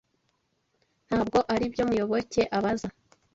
Ntabwo 1.07 1.37
aribyo 1.53 1.83
Muyoboke 1.89 2.41
abaza. 2.57 2.89